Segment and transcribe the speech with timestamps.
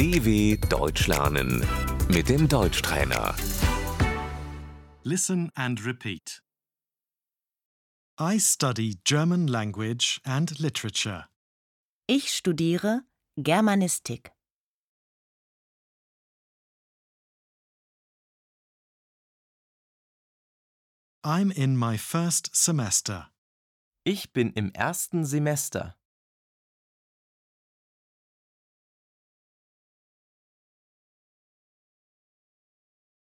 [0.00, 1.62] DW Deutsch lernen
[2.08, 3.36] mit dem Deutschtrainer.
[5.02, 6.40] Listen and repeat.
[8.18, 11.26] I study German language and literature.
[12.06, 13.02] Ich studiere
[13.36, 14.32] Germanistik.
[21.22, 23.30] I'm in my first semester.
[24.04, 25.99] Ich bin im ersten Semester.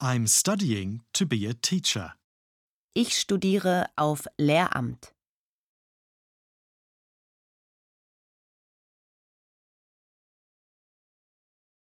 [0.00, 2.14] I'm studying to be a teacher.
[2.94, 5.12] Ich studiere auf Lehramt.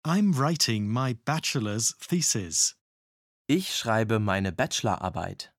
[0.04, 2.76] I'm writing my bachelor's thesis.
[3.46, 5.50] Ich schreibe meine Bachelorarbeit.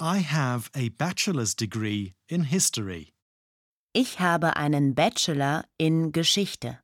[0.00, 3.15] I have a bachelor's degree in history.
[3.98, 6.78] Ich habe einen Bachelor in Geschichte.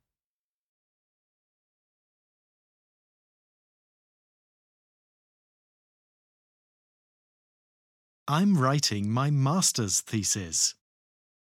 [8.27, 10.75] I'm writing my master's thesis.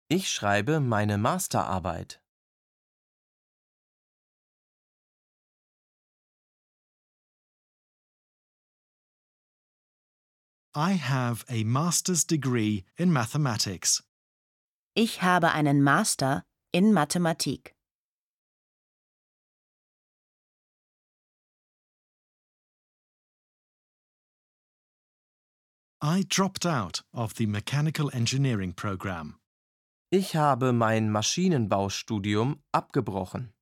[0.09, 2.19] Ich schreibe meine Masterarbeit.
[10.75, 14.03] I have a master's degree in mathematics.
[14.93, 17.73] Ich habe einen Master in Mathematik.
[26.03, 29.37] I dropped out of the mechanical engineering program.
[30.09, 33.53] Ich habe mein Maschinenbaustudium abgebrochen.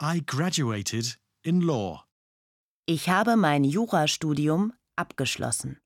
[0.00, 2.04] I graduated in law.
[2.86, 5.80] Ich habe mein Jurastudium abgeschlossen.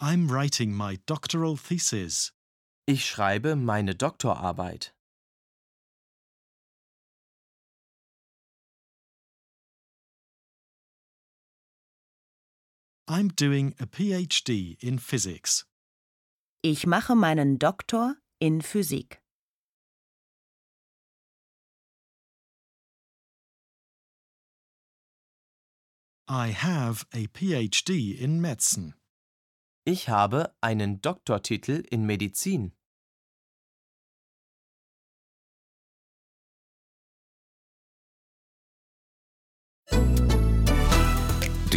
[0.00, 2.32] I'm writing my doctoral thesis.
[2.86, 4.92] Ich schreibe meine Doktorarbeit.
[13.10, 15.64] I'm doing a PhD in physics.
[16.62, 19.22] Ich mache meinen Doktor in Physik.
[26.28, 28.92] I have a PhD in medicine.
[29.86, 32.72] Ich habe einen Doktortitel in Medizin.